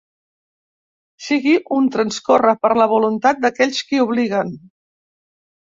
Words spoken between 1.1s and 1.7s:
Sigui